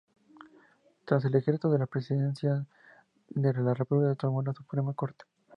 [1.05, 2.65] Tras el ejercicio de la Presidencia
[3.29, 5.25] de la República, retornó a la Suprema Corte.